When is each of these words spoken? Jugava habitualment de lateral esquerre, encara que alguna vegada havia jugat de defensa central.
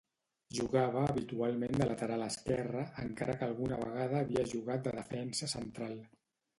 Jugava 0.59 1.03
habitualment 1.09 1.77
de 1.81 1.89
lateral 1.91 2.25
esquerre, 2.29 2.87
encara 3.05 3.39
que 3.43 3.49
alguna 3.53 3.81
vegada 3.87 4.21
havia 4.25 4.51
jugat 4.57 4.87
de 4.89 4.99
defensa 5.01 5.57
central. 5.59 5.99